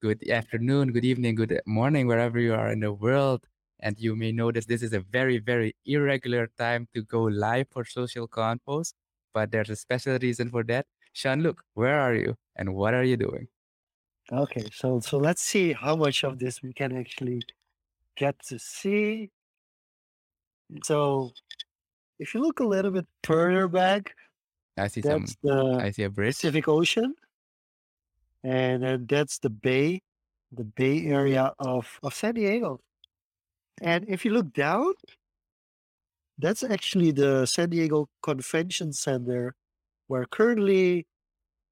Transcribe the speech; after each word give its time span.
good 0.00 0.28
afternoon, 0.28 0.92
good 0.92 1.04
evening, 1.04 1.34
good 1.34 1.60
morning, 1.66 2.06
wherever 2.06 2.38
you 2.38 2.54
are 2.54 2.70
in 2.72 2.80
the 2.80 2.92
world. 2.92 3.46
And 3.80 3.98
you 3.98 4.16
may 4.16 4.32
notice 4.32 4.66
this 4.66 4.82
is 4.82 4.92
a 4.92 5.00
very, 5.00 5.38
very 5.38 5.76
irregular 5.84 6.48
time 6.58 6.88
to 6.94 7.02
go 7.02 7.22
live 7.24 7.66
for 7.70 7.84
social 7.84 8.26
confoes, 8.26 8.92
but 9.34 9.50
there's 9.50 9.70
a 9.70 9.76
special 9.76 10.18
reason 10.20 10.50
for 10.50 10.64
that. 10.64 10.86
Jean-Luc, 11.14 11.62
where 11.74 12.00
are 12.00 12.14
you 12.14 12.36
and 12.56 12.74
what 12.74 12.94
are 12.94 13.04
you 13.04 13.16
doing? 13.16 13.48
Okay, 14.32 14.66
so 14.72 14.98
so 14.98 15.18
let's 15.18 15.42
see 15.42 15.72
how 15.72 15.94
much 15.94 16.24
of 16.24 16.38
this 16.38 16.62
we 16.62 16.72
can 16.72 16.96
actually 16.96 17.42
get 18.16 18.34
to 18.48 18.58
see. 18.58 19.30
So 20.82 21.32
if 22.18 22.34
you 22.34 22.40
look 22.40 22.60
a 22.60 22.66
little 22.66 22.90
bit 22.90 23.06
further 23.22 23.68
back, 23.68 24.14
I 24.76 24.88
see 24.88 25.02
some, 25.02 25.26
the 25.42 25.78
I 25.80 25.90
see 25.90 26.02
a 26.02 26.10
bridge. 26.10 26.34
Pacific 26.34 26.66
Ocean, 26.66 27.14
and 28.44 28.82
then 28.82 29.06
that's 29.08 29.38
the 29.38 29.50
bay, 29.50 30.02
the 30.52 30.64
bay 30.64 31.00
mm-hmm. 31.00 31.12
area 31.12 31.52
of, 31.58 31.98
of 32.02 32.14
San 32.14 32.34
Diego. 32.34 32.80
And 33.82 34.04
if 34.08 34.24
you 34.24 34.32
look 34.32 34.52
down, 34.52 34.94
that's 36.38 36.62
actually 36.62 37.12
the 37.12 37.46
San 37.46 37.70
Diego 37.70 38.08
Convention 38.22 38.92
Center, 38.92 39.54
where 40.06 40.26
currently 40.26 41.06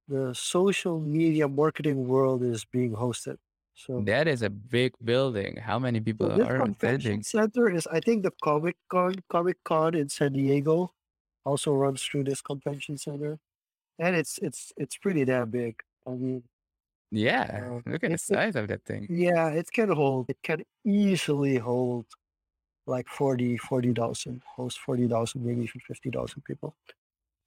the 0.08 0.34
social 0.34 1.00
media 1.00 1.48
marketing 1.48 2.06
world 2.08 2.42
is 2.42 2.64
being 2.64 2.92
hosted. 2.92 3.36
So 3.74 4.02
That 4.06 4.28
is 4.28 4.42
a 4.42 4.50
big 4.50 4.92
building. 5.02 5.56
How 5.56 5.78
many 5.78 5.98
so 5.98 6.04
people 6.04 6.28
this 6.28 6.46
are 6.46 6.58
convention 6.58 7.22
center 7.22 7.68
is, 7.70 7.86
I 7.88 8.00
think, 8.00 8.22
the 8.22 8.32
Comic 8.42 8.76
Con 8.88 9.16
Comic 9.28 9.56
Con 9.64 9.94
in 9.94 10.08
San 10.08 10.32
Diego 10.32 10.92
also 11.44 11.74
runs 11.74 12.02
through 12.02 12.24
this 12.24 12.40
convention 12.40 12.96
center, 12.96 13.38
and 13.98 14.14
it's 14.14 14.38
it's 14.38 14.72
it's 14.76 14.96
pretty 14.96 15.24
damn 15.24 15.50
big. 15.50 15.82
I 16.06 16.10
mean, 16.10 16.44
Yeah, 17.14 17.62
uh, 17.62 17.80
look 17.86 18.04
at 18.04 18.10
the 18.10 18.18
it 18.28 18.40
size 18.40 18.56
of 18.56 18.68
that 18.68 18.84
thing. 18.84 19.08
yeah, 19.08 19.48
it 19.50 19.70
can 19.72 19.90
hold. 19.90 20.30
It 20.30 20.38
can 20.42 20.64
easily 20.84 21.58
hold 21.58 22.06
like 22.86 23.08
40 23.08 23.58
40,000, 23.58 24.42
host 24.56 24.80
40,000, 24.80 25.44
maybe 25.44 25.62
even 25.64 25.80
50,000 25.80 26.44
people. 26.44 26.76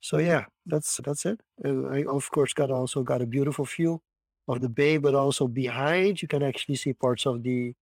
So 0.02 0.20
yeah, 0.20 0.46
that's 0.66 0.98
that's 1.06 1.26
it. 1.26 1.42
And 1.64 1.88
I 1.88 2.04
of 2.06 2.32
course 2.32 2.54
got 2.54 2.72
also 2.72 3.04
got 3.04 3.22
a 3.22 3.28
beautiful 3.28 3.66
view 3.66 4.02
of 4.48 4.62
the 4.62 4.70
bay, 4.70 4.98
but 4.98 5.16
also 5.16 5.48
behind 5.48 6.22
you 6.22 6.28
can 6.28 6.44
actually 6.44 6.76
see 6.78 6.94
parts 6.94 7.26
of 7.28 7.44
the 7.44 7.76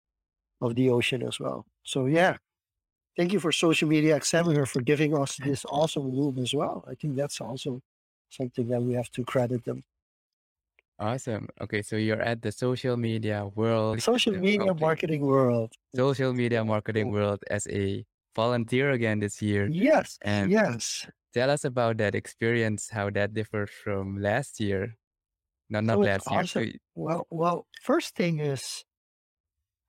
of 0.60 0.76
the 0.76 0.90
ocean 0.90 1.22
as 1.22 1.40
well. 1.40 1.66
So 1.84 2.06
yeah, 2.06 2.38
thank 3.16 3.32
you 3.32 3.40
for 3.40 3.52
social 3.52 3.88
media 3.88 4.16
examiner 4.16 4.66
for 4.66 4.82
giving 4.82 5.16
us 5.16 5.36
this 5.38 5.64
awesome 5.66 6.10
room 6.12 6.38
as 6.38 6.54
well. 6.54 6.84
I 6.88 6.94
think 6.94 7.16
that's 7.16 7.40
also 7.40 7.82
something 8.30 8.68
that 8.68 8.82
we 8.82 8.94
have 8.94 9.10
to 9.12 9.24
credit 9.24 9.64
them. 9.64 9.84
Awesome. 10.98 11.48
Okay, 11.60 11.82
so 11.82 11.96
you're 11.96 12.20
at 12.22 12.42
the 12.42 12.52
social 12.52 12.96
media 12.96 13.46
world, 13.46 13.98
Social 13.98 14.34
media 14.34 14.72
okay, 14.72 14.74
marketing 14.74 15.22
world. 15.26 15.72
social 15.94 16.32
media 16.34 16.64
marketing 16.64 17.10
world 17.10 17.44
as 17.50 17.66
a 17.68 18.04
volunteer 18.36 18.90
again 18.92 19.20
this 19.20 19.42
year. 19.42 19.72
Yes, 19.72 20.18
And 20.22 20.50
yes. 20.50 21.06
tell 21.34 21.50
us 21.50 21.64
about 21.64 21.98
that 21.98 22.14
experience, 22.14 22.90
how 22.90 23.10
that 23.10 23.34
differs 23.34 23.70
from 23.70 24.18
last 24.20 24.60
year. 24.60 24.96
No, 25.70 25.80
not 25.80 26.00
So 26.00 26.02
it's 26.02 26.18
last 26.18 26.30
year. 26.30 26.46
So 26.46 26.62
awesome. 26.62 26.70
Well, 26.94 27.26
well, 27.30 27.66
first 27.82 28.14
thing 28.14 28.38
is 28.38 28.84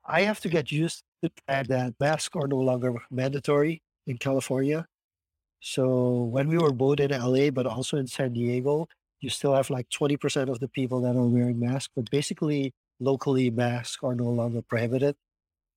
I 0.06 0.22
have 0.22 0.40
to 0.42 0.50
get 0.50 0.72
used 0.72 1.00
to 1.24 1.30
the 1.30 1.42
fact 1.48 1.70
that 1.70 1.96
masks 2.00 2.36
are 2.36 2.48
no 2.48 2.58
longer 2.58 2.94
mandatory 3.10 3.82
in 4.06 4.18
California. 4.18 4.88
So 5.62 6.24
when 6.24 6.50
we 6.50 6.58
were 6.58 6.74
both 6.74 7.00
in 7.02 7.12
LA, 7.12 7.52
but 7.52 7.68
also 7.68 7.98
in 7.98 8.08
San 8.08 8.34
Diego, 8.34 8.88
you 9.26 9.32
still 9.32 9.56
have 9.56 9.70
like 9.72 9.90
20% 9.90 10.50
of 10.50 10.60
the 10.62 10.70
people 10.70 11.02
that 11.02 11.16
are 11.18 11.26
wearing 11.36 11.60
masks, 11.60 11.92
but 11.96 12.10
basically 12.12 12.74
locally 13.00 13.50
masks 13.52 14.04
are 14.04 14.16
no 14.16 14.30
longer 14.42 14.62
prohibited. 14.62 15.16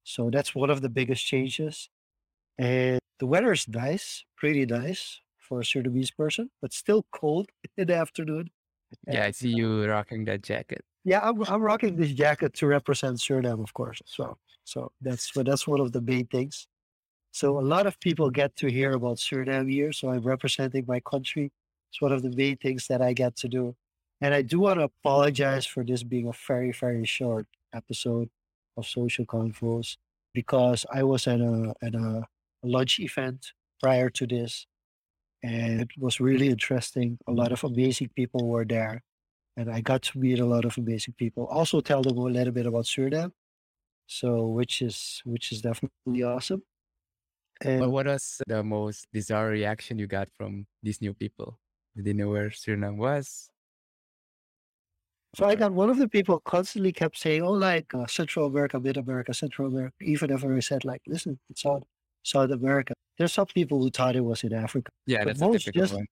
So 0.05 0.31
that's 0.31 0.55
one 0.55 0.71
of 0.71 0.83
the 0.83 0.91
biggest 0.91 1.25
changes. 1.27 1.91
And 2.59 3.01
the 3.21 3.27
weather 3.27 3.53
is 3.53 3.69
nice, 3.69 4.25
pretty 4.37 4.67
nice 4.67 5.21
for 5.39 5.61
a 5.61 5.65
Surinamese 5.65 6.15
person, 6.17 6.51
but 6.63 6.73
still 6.73 7.07
cold 7.13 7.51
in 7.79 7.87
the 7.89 7.97
afternoon. 7.97 8.51
yeah, 9.11 9.25
I 9.25 9.33
see 9.33 9.53
uh 9.55 9.59
you 9.59 9.85
rocking 9.87 10.25
that 10.27 10.43
jacket. 10.43 10.85
yeah, 11.05 11.21
I'm, 11.23 11.43
I'm 11.49 11.63
rocking 11.63 11.97
this 11.97 12.13
jacket 12.13 12.55
to 12.55 12.67
represent 12.67 13.19
Suriname, 13.19 13.63
of 13.63 13.73
course. 13.75 14.03
So, 14.07 14.39
so 14.65 14.93
that's 15.01 15.33
but 15.33 15.47
that's 15.47 15.67
one 15.67 15.81
of 15.81 15.93
the 15.93 16.01
main 16.03 16.27
things. 16.27 16.69
So 17.33 17.59
a 17.59 17.63
lot 17.63 17.87
of 17.87 18.01
people 18.01 18.31
get 18.31 18.57
to 18.57 18.69
hear 18.71 18.93
about 18.95 19.19
Suriname 19.19 19.71
here. 19.73 19.93
So 19.93 20.11
I'm 20.11 20.23
representing 20.23 20.85
my 20.89 21.01
country. 21.01 21.53
It's 21.91 22.01
one 22.01 22.13
of 22.13 22.23
the 22.23 22.31
main 22.31 22.57
things 22.57 22.87
that 22.89 23.03
I 23.03 23.13
get 23.13 23.37
to 23.37 23.49
do. 23.49 23.75
And 24.21 24.35
I 24.35 24.43
do 24.43 24.61
want 24.61 24.81
to 24.81 24.85
apologize 24.85 25.67
for 25.67 25.85
this 25.85 26.03
being 26.03 26.29
a 26.29 26.33
very, 26.47 26.73
very 26.73 27.05
short 27.07 27.47
episode 27.73 28.31
of 28.77 28.87
Social 28.87 29.25
Confoes 29.27 29.97
because 30.35 30.85
I 30.93 31.03
was 31.03 31.27
at 31.27 31.41
a 31.41 31.75
at 31.83 31.95
a 31.95 32.25
lunch 32.63 32.99
event 33.01 33.53
prior 33.81 34.11
to 34.11 34.27
this, 34.27 34.67
and 35.43 35.81
it 35.83 35.89
was 35.99 36.21
really 36.21 36.49
interesting. 36.49 37.19
A 37.27 37.33
lot 37.33 37.53
of 37.53 37.65
amazing 37.65 38.11
people 38.17 38.49
were 38.49 38.65
there, 38.65 39.03
and 39.57 39.71
I 39.71 39.81
got 39.81 40.03
to 40.03 40.19
meet 40.19 40.41
a 40.41 40.47
lot 40.47 40.65
of 40.65 40.79
amazing 40.79 41.15
people. 41.19 41.47
Also, 41.47 41.81
tell 41.81 42.03
them 42.03 42.19
a 42.19 42.23
little 42.23 42.53
bit 42.53 42.67
about 42.67 42.85
Suriname, 42.85 43.33
so 44.07 44.49
which 44.49 44.83
is 44.83 45.23
which 45.25 45.53
is 45.53 45.63
definitely 45.63 46.23
awesome. 46.25 46.63
And 47.61 47.91
what 47.91 48.07
was 48.07 48.41
the 48.47 48.63
most 48.63 49.09
bizarre 49.13 49.49
reaction 49.49 49.99
you 49.99 50.07
got 50.07 50.29
from 50.37 50.67
these 50.83 51.01
new 51.01 51.15
people? 51.15 51.59
Did 51.99 52.07
they 52.07 52.15
know 52.15 52.31
where 52.31 52.49
Suriname 52.49 52.97
was? 52.97 53.51
so 55.35 55.47
I 55.47 55.55
got 55.55 55.73
one 55.73 55.91
of 55.91 55.99
the 55.99 56.09
people 56.09 56.41
constantly 56.41 56.93
kept 56.93 57.19
saying, 57.19 57.43
"Oh, 57.43 57.53
like 57.53 57.93
uh, 57.95 58.07
Central 58.07 58.47
America, 58.47 58.81
Mid 58.81 58.97
America, 58.97 59.35
Central 59.35 59.69
America." 59.69 59.95
Even 60.01 60.31
if 60.31 60.45
I 60.45 60.59
said, 60.61 60.85
"Like, 60.85 61.03
listen, 61.07 61.39
it's 61.51 61.63
South 61.63 61.85
South 62.25 62.51
America," 62.51 62.95
there's 63.19 63.33
some 63.33 63.47
people 63.47 63.83
who 63.83 63.91
thought 63.91 64.17
it 64.17 64.23
was 64.23 64.43
in 64.45 64.53
Africa, 64.55 64.91
Yeah, 65.07 65.25
but 65.25 65.27
that's 65.27 65.43
a 65.43 65.49
most 65.49 65.63
typical 65.65 65.83
just 65.83 65.95
one. 65.97 66.07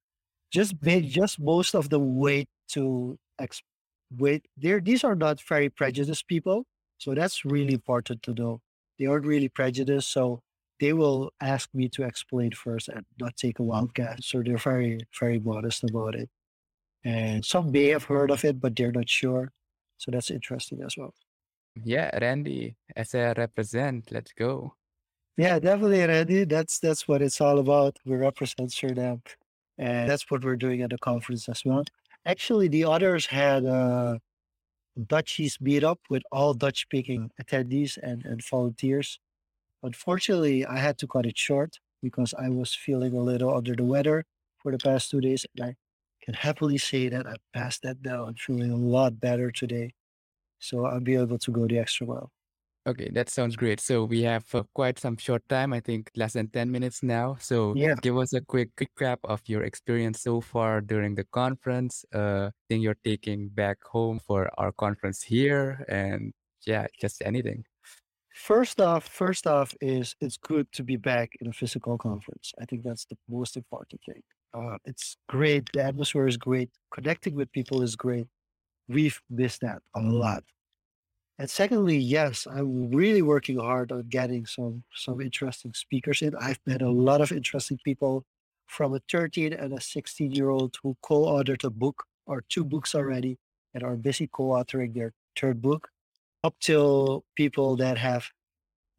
just 0.53 0.75
made 0.83 1.09
just 1.11 1.41
most 1.41 1.75
of 1.75 1.91
the 1.91 2.01
wait 2.01 2.49
to 2.71 3.19
ex- 3.41 3.63
wait. 4.17 4.47
There, 4.57 4.81
these 4.81 5.05
are 5.05 5.17
not 5.17 5.41
very 5.43 5.71
prejudiced 5.71 6.29
people, 6.29 6.65
so 6.99 7.15
that's 7.15 7.45
really 7.45 7.75
important 7.75 8.23
to 8.25 8.35
know. 8.35 8.61
They 8.99 9.07
aren't 9.07 9.27
really 9.27 9.49
prejudiced, 9.51 10.11
so 10.13 10.41
they 10.81 10.93
will 10.93 11.33
ask 11.41 11.69
me 11.75 11.89
to 11.91 12.03
explain 12.03 12.53
first 12.53 12.89
and 12.89 13.05
not 13.21 13.37
take 13.37 13.59
a 13.59 13.63
wild 13.63 13.95
guess. 13.95 14.27
So 14.27 14.43
they're 14.43 14.59
very 14.59 15.01
very 15.19 15.39
modest 15.39 15.85
about 15.85 16.15
it. 16.15 16.29
And 17.05 17.45
some 17.45 17.71
may 17.71 17.87
have 17.89 18.05
heard 18.05 18.31
of 18.31 18.45
it, 18.45 18.61
but 18.61 18.75
they're 18.75 18.93
not 18.93 19.09
sure. 19.09 19.53
So 19.99 20.11
that's 20.11 20.31
interesting 20.31 20.83
as 20.83 20.97
well. 20.97 21.15
Yeah, 21.85 22.11
Randy, 22.19 22.77
as 22.97 23.15
a 23.15 23.35
represent, 23.37 24.11
let's 24.11 24.33
go. 24.33 24.75
Yeah, 25.37 25.59
definitely, 25.59 26.01
Randy. 26.01 26.45
That's 26.45 26.79
that's 26.79 27.07
what 27.07 27.21
it's 27.23 27.41
all 27.41 27.59
about. 27.59 27.99
We 28.07 28.17
represent 28.17 28.71
Suriname, 28.71 29.21
and 29.77 30.09
that's 30.09 30.31
what 30.31 30.43
we're 30.45 30.57
doing 30.57 30.83
at 30.83 30.91
the 30.91 30.99
conference 30.99 31.49
as 31.49 31.63
well. 31.65 31.85
Actually, 32.25 32.69
the 32.69 32.85
others 32.85 33.27
had 33.27 33.65
a 33.65 34.21
Dutchies 35.07 35.59
meetup 35.59 35.99
with 36.09 36.23
all 36.33 36.55
Dutch-speaking 36.55 37.31
attendees 37.41 37.99
and, 38.03 38.25
and 38.25 38.43
volunteers. 38.43 39.21
Unfortunately, 39.83 40.65
I 40.67 40.79
had 40.79 40.99
to 40.99 41.07
cut 41.07 41.27
it 41.27 41.39
short 41.39 41.79
because 42.03 42.35
I 42.35 42.49
was 42.51 42.75
feeling 42.75 43.15
a 43.15 43.21
little 43.23 43.55
under 43.55 43.75
the 43.75 43.85
weather 43.85 44.25
for 44.59 44.73
the 44.73 44.79
past 44.79 45.11
two 45.11 45.21
days, 45.21 45.47
and 45.57 45.65
I 45.71 45.77
can 46.23 46.35
happily 46.35 46.79
say 46.79 47.09
that 47.09 47.27
I 47.27 47.37
passed 47.55 47.83
that 47.83 47.99
now. 48.03 48.27
I'm 48.27 48.35
feeling 48.37 48.71
a 48.73 48.77
lot 48.77 49.21
better 49.21 49.51
today, 49.51 49.95
so 50.61 50.87
I'll 50.87 51.01
be 51.01 51.17
able 51.17 51.39
to 51.39 51.53
go 51.53 51.67
the 51.69 51.79
extra 51.79 52.07
mile. 52.07 52.33
Okay, 52.87 53.11
that 53.15 53.29
sounds 53.29 53.57
great. 53.57 53.81
So 53.81 54.05
we 54.05 54.23
have 54.23 54.55
uh, 54.55 54.63
quite 54.73 54.99
some 55.01 55.17
short 55.17 55.49
time, 55.49 55.73
I 55.73 55.81
think 55.81 56.11
less 56.15 56.35
than 56.35 56.49
10 56.51 56.71
minutes 56.71 57.03
now. 57.03 57.35
So 57.41 57.79
Yeah. 57.79 57.97
give 58.01 58.17
us 58.17 58.33
a 58.33 58.41
quick 58.41 58.77
recap 58.77 59.19
of 59.25 59.43
your 59.49 59.65
experience 59.65 60.21
so 60.21 60.41
far 60.41 60.81
during 60.81 61.17
the 61.17 61.25
conference, 61.25 62.05
uh, 62.13 62.51
thing 62.69 62.83
you're 62.83 62.99
taking 63.03 63.49
back 63.49 63.83
home 63.83 64.21
for 64.21 64.49
our 64.59 64.71
conference 64.71 65.23
here, 65.23 65.85
and 65.89 66.33
yeah, 66.65 66.87
just 67.01 67.23
anything. 67.23 67.65
First 68.37 68.83
off, 68.83 69.09
first 69.09 69.47
off 69.47 69.75
is 69.81 70.15
it's 70.21 70.37
good 70.37 70.71
to 70.73 70.83
be 70.85 70.97
back 70.97 71.33
in 71.41 71.47
a 71.49 71.53
physical 71.55 71.97
conference. 71.97 72.53
I 72.61 72.67
think 72.67 72.83
that's 72.85 73.07
the 73.07 73.17
most 73.31 73.57
important 73.57 74.03
thing. 74.05 74.23
Uh, 74.53 74.77
it's 74.85 75.17
great. 75.27 75.71
The 75.73 75.83
atmosphere 75.83 76.29
is 76.29 76.37
great. 76.37 76.69
Connecting 76.93 77.35
with 77.35 77.51
people 77.51 77.83
is 77.83 77.97
great. 77.97 78.27
We've 78.89 79.21
missed 79.31 79.63
that 79.63 79.83
a 79.95 80.01
lot. 80.01 80.45
And 81.39 81.49
secondly, 81.49 81.97
yes, 81.97 82.47
I'm 82.47 82.91
really 82.91 83.23
working 83.23 83.59
hard 83.59 83.91
on 83.91 84.03
getting 84.09 84.45
some 84.47 84.85
some 84.95 85.21
interesting 85.23 85.73
speakers 85.73 86.21
in. 86.23 86.35
I've 86.37 86.61
met 86.67 86.83
a 86.83 86.91
lot 86.91 87.23
of 87.23 87.33
interesting 87.33 87.79
people 87.85 88.25
from 88.67 88.95
a 88.95 89.01
13 89.11 89.55
and 89.55 89.73
a 89.73 89.81
16 89.81 90.33
year 90.33 90.51
old 90.51 90.77
who 90.83 90.97
co-authored 91.03 91.65
a 91.65 91.71
book 91.71 92.05
or 92.27 92.43
two 92.51 92.65
books 92.65 92.95
already 92.95 93.39
and 93.75 93.83
are 93.83 93.97
busy 93.97 94.27
co-authoring 94.27 94.95
their 94.95 95.13
third 95.41 95.63
book, 95.63 95.89
up 96.45 96.55
till 96.61 97.25
people 97.37 97.77
that 97.77 97.99
have 97.99 98.29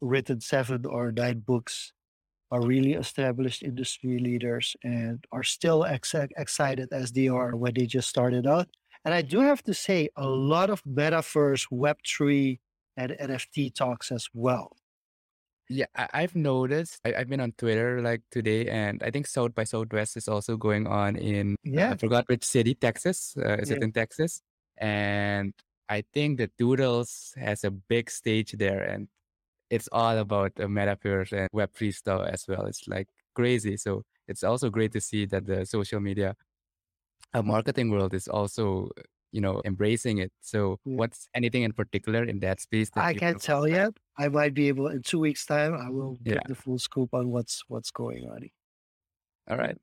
written 0.00 0.40
seven 0.40 0.86
or 0.86 1.12
nine 1.12 1.40
books 1.40 1.92
are 2.50 2.64
really 2.64 2.94
established 2.94 3.62
industry 3.62 4.18
leaders 4.18 4.74
and 4.82 5.24
are 5.32 5.42
still 5.42 5.84
ex- 5.84 6.14
excited 6.14 6.88
as 6.92 7.12
they 7.12 7.28
are 7.28 7.56
when 7.56 7.74
they 7.74 7.86
just 7.86 8.08
started 8.08 8.46
out. 8.46 8.68
And 9.04 9.14
I 9.14 9.22
do 9.22 9.40
have 9.40 9.62
to 9.64 9.74
say, 9.74 10.08
a 10.16 10.26
lot 10.26 10.70
of 10.70 10.82
metaverse, 10.84 11.66
Web3, 11.72 12.58
and 12.96 13.12
NFT 13.12 13.74
talks 13.74 14.10
as 14.10 14.28
well. 14.34 14.76
Yeah, 15.70 15.86
I've 15.94 16.34
noticed. 16.34 17.00
I, 17.04 17.14
I've 17.14 17.28
been 17.28 17.40
on 17.40 17.52
Twitter 17.58 18.00
like 18.00 18.22
today, 18.30 18.66
and 18.68 19.02
I 19.02 19.10
think 19.10 19.26
South 19.26 19.54
by 19.54 19.64
Southwest 19.64 20.16
is 20.16 20.26
also 20.26 20.56
going 20.56 20.86
on 20.86 21.16
in 21.16 21.56
Yeah, 21.62 21.90
I 21.90 21.96
forgot 21.96 22.26
which 22.28 22.42
city, 22.42 22.74
Texas. 22.74 23.36
Uh, 23.36 23.56
is 23.60 23.70
it 23.70 23.82
in 23.82 23.92
Texas? 23.92 24.40
And 24.78 25.52
I 25.88 26.04
think 26.12 26.38
the 26.38 26.50
Doodles 26.58 27.32
has 27.36 27.64
a 27.64 27.70
big 27.70 28.10
stage 28.10 28.52
there, 28.52 28.82
and 28.82 29.08
it's 29.70 29.88
all 29.92 30.18
about 30.18 30.54
the 30.56 30.64
metaverse 30.64 31.32
and 31.32 31.48
Web3 31.54 31.94
stuff 31.94 32.28
as 32.30 32.44
well. 32.48 32.66
It's 32.66 32.86
like 32.88 33.08
crazy. 33.34 33.76
So 33.76 34.02
it's 34.26 34.42
also 34.42 34.70
great 34.70 34.92
to 34.92 35.00
see 35.00 35.26
that 35.26 35.46
the 35.46 35.64
social 35.64 36.00
media 36.00 36.36
uh, 37.34 37.42
marketing 37.42 37.90
world 37.90 38.14
is 38.14 38.28
also, 38.28 38.90
you 39.32 39.40
know, 39.40 39.62
embracing 39.64 40.18
it. 40.18 40.32
So 40.40 40.78
yeah. 40.84 40.96
what's 40.96 41.28
anything 41.34 41.62
in 41.62 41.72
particular 41.72 42.24
in 42.24 42.40
that 42.40 42.60
space 42.60 42.90
that 42.90 43.04
I 43.04 43.14
can't 43.14 43.40
tell 43.40 43.68
yet. 43.68 43.92
I 44.18 44.28
might 44.28 44.54
be 44.54 44.68
able 44.68 44.88
in 44.88 45.02
two 45.02 45.20
weeks' 45.20 45.46
time. 45.46 45.74
I 45.74 45.90
will 45.90 46.18
Yeah. 46.24 46.34
get 46.34 46.48
the 46.48 46.54
full 46.54 46.78
scoop 46.78 47.14
on 47.14 47.28
what's 47.30 47.62
what's 47.68 47.90
going 47.90 48.28
on. 48.28 48.48
All 49.48 49.56
right. 49.56 49.78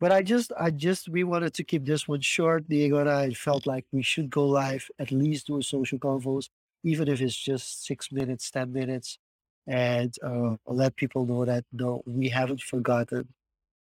But 0.00 0.12
I 0.12 0.22
just, 0.22 0.52
I 0.58 0.70
just, 0.70 1.08
we 1.08 1.24
wanted 1.24 1.54
to 1.54 1.64
keep 1.64 1.84
this 1.84 2.08
one 2.08 2.20
short. 2.20 2.68
Diego 2.68 2.98
and 2.98 3.08
I 3.08 3.30
felt 3.30 3.66
like 3.66 3.86
we 3.92 4.02
should 4.02 4.30
go 4.30 4.46
live, 4.46 4.88
at 4.98 5.12
least 5.12 5.46
do 5.46 5.58
a 5.58 5.62
social 5.62 5.98
confoes, 5.98 6.48
even 6.82 7.08
if 7.08 7.20
it's 7.20 7.36
just 7.36 7.86
six 7.86 8.10
minutes, 8.10 8.50
10 8.50 8.72
minutes, 8.72 9.18
and 9.66 10.14
uh, 10.24 10.56
let 10.66 10.96
people 10.96 11.24
know 11.24 11.44
that 11.44 11.64
no, 11.72 12.02
we 12.06 12.28
haven't 12.28 12.62
forgotten 12.62 13.28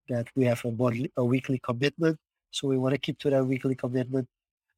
that 0.09 0.27
we 0.35 0.45
have 0.45 0.63
a, 0.65 0.71
monthly, 0.71 1.11
a 1.17 1.23
weekly 1.23 1.59
commitment. 1.59 2.17
So 2.51 2.67
we 2.67 2.77
want 2.77 2.93
to 2.93 2.99
keep 2.99 3.17
to 3.19 3.29
that 3.29 3.45
weekly 3.45 3.75
commitment. 3.75 4.27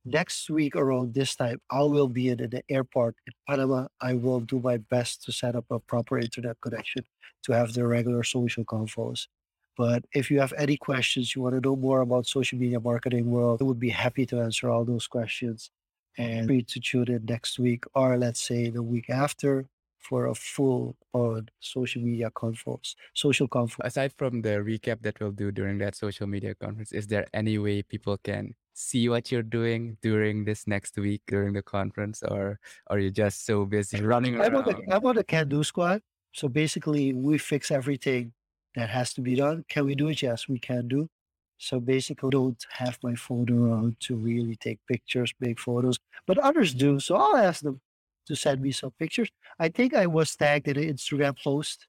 Next 0.06 0.50
week 0.50 0.76
around 0.76 1.14
this 1.14 1.36
time, 1.36 1.60
I 1.72 1.82
will 1.84 2.10
be 2.10 2.30
in, 2.30 2.42
in 2.42 2.50
the 2.50 2.62
airport 2.70 3.16
in 3.26 3.34
Panama. 3.48 3.88
I 4.02 4.14
will 4.14 4.42
do 4.42 4.60
my 4.60 4.78
best 4.78 5.24
to 5.24 5.32
set 5.32 5.56
up 5.56 5.66
a 5.70 5.80
proper 5.80 6.20
internet 6.20 6.58
connection 6.62 7.04
to 7.44 7.54
have 7.54 7.74
the 7.74 7.88
regular 7.88 8.24
social 8.24 8.66
confoes. 8.66 9.28
But 9.76 10.06
if 10.14 10.30
you 10.30 10.40
have 10.40 10.54
any 10.58 10.78
questions, 10.78 11.36
you 11.36 11.42
want 11.42 11.56
to 11.56 11.62
know 11.62 11.76
more 11.76 12.02
about 12.02 12.28
social 12.28 12.60
media 12.60 12.80
marketing 12.80 13.32
world, 13.32 13.62
I 13.62 13.66
would 13.66 13.80
be 13.80 13.90
happy 13.90 14.26
to 14.28 14.40
answer 14.40 14.70
all 14.70 14.86
those 14.86 15.08
questions. 15.08 15.72
And 16.18 16.46
free 16.46 16.62
to 16.62 16.80
tune 16.80 17.10
in 17.10 17.26
next 17.26 17.58
week 17.58 17.86
or 17.96 18.18
let's 18.18 18.40
say 18.40 18.70
the 18.70 18.84
week 18.84 19.10
after 19.10 19.66
for 19.98 20.28
a 20.28 20.36
full 20.36 20.96
on 21.14 21.50
social 21.60 22.02
media 22.04 22.30
conference, 22.30 22.96
social 23.14 23.48
conference. 23.48 23.88
Aside 23.88 24.14
from 24.18 24.42
the 24.42 24.62
recap 24.62 25.02
that 25.02 25.20
we'll 25.20 25.32
do 25.32 25.52
during 25.52 25.80
that 25.80 25.96
social 25.96 26.28
media 26.28 26.54
conference, 26.54 26.92
is 26.92 27.08
there 27.08 27.26
any 27.34 27.58
way 27.58 27.82
people 27.82 28.18
can 28.18 28.54
see 28.74 29.08
what 29.10 29.32
you're 29.32 29.42
doing 29.42 29.98
during 30.02 30.46
this 30.46 30.68
next 30.68 30.98
week 30.98 31.22
during 31.28 31.54
the 31.54 31.64
conference, 31.64 32.22
or 32.24 32.60
are 32.88 33.00
you 33.00 33.10
just 33.10 33.46
so 33.46 33.66
busy 33.66 34.02
running 34.14 34.40
I'm 34.40 34.56
on 34.56 34.66
the 34.66 34.72
around? 34.72 34.94
I'm 34.94 35.06
on 35.06 35.16
the 35.16 35.24
can 35.24 35.48
do 35.48 35.64
squad. 35.64 36.02
So 36.34 36.48
basically 36.48 37.14
we 37.14 37.38
fix 37.38 37.72
everything 37.72 38.34
that 38.76 38.90
has 38.90 39.14
to 39.14 39.22
be 39.22 39.36
done. 39.36 39.66
Can 39.70 39.86
we 39.86 39.96
do 39.96 40.10
it? 40.10 40.22
Yes, 40.22 40.48
we 40.48 40.60
can 40.60 40.88
do. 40.88 41.10
So 41.58 41.80
basically 41.80 42.30
don't 42.32 42.66
have 42.72 42.98
my 43.04 43.16
phone 43.16 43.50
around 43.50 43.98
to 44.02 44.16
really 44.16 44.56
take 44.58 44.80
pictures, 44.88 45.34
make 45.40 45.60
photos, 45.60 45.98
but 46.28 46.38
others 46.38 46.74
do. 46.74 47.00
So 47.00 47.16
I'll 47.16 47.38
ask 47.38 47.62
them 47.62 47.80
to 48.28 48.36
send 48.36 48.62
me 48.62 48.72
some 48.72 48.92
pictures. 49.00 49.30
I 49.60 49.70
think 49.70 49.94
I 49.94 50.08
was 50.08 50.36
tagged 50.36 50.68
in 50.68 50.78
an 50.78 50.94
Instagram 50.94 51.42
post 51.42 51.88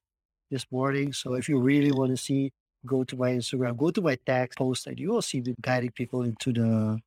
this 0.51 0.65
morning. 0.71 1.11
So 1.13 1.33
if 1.33 1.49
you 1.49 1.59
really 1.59 1.91
want 1.91 2.11
to 2.11 2.17
see, 2.17 2.51
go 2.85 3.03
to 3.03 3.17
my 3.17 3.31
Instagram, 3.31 3.77
go 3.77 3.89
to 3.91 4.01
my 4.01 4.15
tag 4.25 4.53
post, 4.55 4.87
and 4.87 4.99
you 4.99 5.09
will 5.09 5.21
see 5.21 5.41
me 5.41 5.55
guiding 5.61 5.91
people 5.91 6.21
into 6.23 6.53
the 6.53 6.99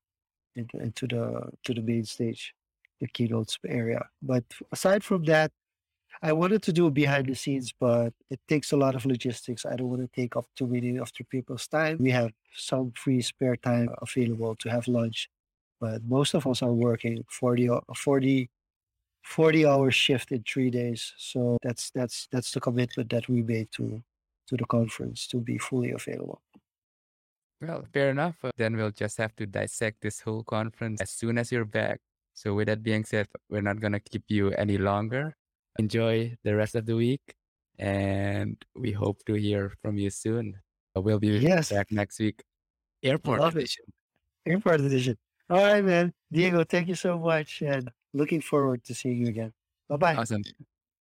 into, 0.56 0.76
into 0.78 1.06
the 1.06 1.48
to 1.64 1.74
the 1.74 1.82
main 1.82 2.04
stage, 2.04 2.52
the 3.00 3.06
keynotes 3.06 3.58
area. 3.66 4.04
But 4.20 4.44
aside 4.72 5.04
from 5.04 5.24
that, 5.24 5.52
I 6.22 6.32
wanted 6.32 6.62
to 6.64 6.72
do 6.72 6.90
behind 6.90 7.26
the 7.28 7.34
scenes, 7.34 7.72
but 7.78 8.12
it 8.30 8.40
takes 8.48 8.72
a 8.72 8.76
lot 8.76 8.94
of 8.94 9.06
logistics. 9.06 9.64
I 9.64 9.76
don't 9.76 9.88
want 9.90 10.02
to 10.02 10.20
take 10.20 10.36
up 10.36 10.46
too 10.56 10.66
many 10.66 10.96
of 10.98 11.12
the 11.16 11.24
people's 11.24 11.66
time. 11.68 11.98
We 12.00 12.10
have 12.10 12.32
some 12.54 12.92
free 12.92 13.22
spare 13.22 13.56
time 13.56 13.88
available 14.02 14.56
to 14.56 14.68
have 14.70 14.88
lunch, 14.88 15.28
but 15.80 16.02
most 16.04 16.34
of 16.34 16.46
us 16.46 16.62
are 16.62 16.72
working 16.72 17.24
40, 17.30 17.66
ho- 17.66 17.84
40 17.96 18.50
40 19.24 19.66
hour 19.66 19.90
shift 19.90 20.32
in 20.32 20.42
three 20.42 20.70
days. 20.70 21.12
So 21.18 21.58
that's 21.62 21.90
that's 21.90 22.28
that's 22.32 22.50
the 22.52 22.60
commitment 22.60 23.10
that 23.10 23.28
we 23.28 23.42
made 23.42 23.70
to 23.72 24.02
to 24.48 24.56
the 24.56 24.64
conference 24.64 25.26
to 25.28 25.36
be 25.38 25.58
fully 25.58 25.90
available. 25.90 26.40
Well, 27.60 27.84
fair 27.92 28.10
enough. 28.10 28.36
Uh, 28.42 28.50
Then 28.56 28.76
we'll 28.76 28.92
just 28.92 29.18
have 29.18 29.34
to 29.36 29.46
dissect 29.46 30.00
this 30.00 30.20
whole 30.20 30.44
conference 30.44 31.00
as 31.02 31.10
soon 31.10 31.36
as 31.38 31.50
you're 31.52 31.64
back. 31.66 32.00
So, 32.34 32.54
with 32.54 32.68
that 32.68 32.82
being 32.82 33.04
said, 33.04 33.26
we're 33.50 33.62
not 33.62 33.80
going 33.80 33.92
to 33.92 34.00
keep 34.00 34.22
you 34.28 34.50
any 34.52 34.78
longer. 34.78 35.34
Enjoy 35.78 36.36
the 36.44 36.56
rest 36.56 36.74
of 36.74 36.86
the 36.86 36.96
week, 36.96 37.20
and 37.78 38.56
we 38.74 38.92
hope 38.92 39.22
to 39.26 39.34
hear 39.34 39.72
from 39.82 39.96
you 39.98 40.10
soon. 40.10 40.54
We'll 40.96 41.20
be 41.20 41.28
Yes, 41.38 41.70
back 41.70 41.92
next 41.92 42.18
week. 42.18 42.42
Airport 43.02 43.40
love 43.40 43.54
it. 43.56 43.60
edition. 43.60 43.84
Airport 44.46 44.80
edition. 44.80 45.16
All 45.48 45.62
right, 45.62 45.84
man. 45.84 46.12
Diego, 46.32 46.64
thank 46.64 46.88
you 46.88 46.96
so 46.96 47.18
much, 47.18 47.62
and 47.62 47.90
looking 48.12 48.40
forward 48.40 48.82
to 48.84 48.94
seeing 48.94 49.18
you 49.22 49.28
again. 49.28 49.52
Bye 49.88 49.96
bye. 49.96 50.14
Awesome. 50.16 50.42